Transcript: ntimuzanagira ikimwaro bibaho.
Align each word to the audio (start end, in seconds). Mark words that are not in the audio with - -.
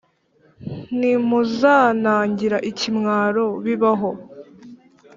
ntimuzanagira 0.97 2.57
ikimwaro 2.69 3.45
bibaho. 3.65 4.11